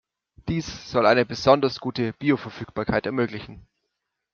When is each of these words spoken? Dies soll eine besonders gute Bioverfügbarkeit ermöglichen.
Dies 0.49 0.89
soll 0.89 1.05
eine 1.05 1.27
besonders 1.27 1.79
gute 1.79 2.11
Bioverfügbarkeit 2.13 3.05
ermöglichen. 3.05 3.67